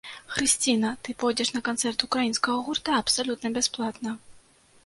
Хрысціна, 0.35 0.89
ты 1.07 1.15
пойдзеш 1.23 1.51
на 1.57 1.61
канцэрт 1.69 2.05
украінскага 2.07 2.57
гурта 2.71 2.91
абсалютна 3.03 3.47
бясплатна. 3.59 4.19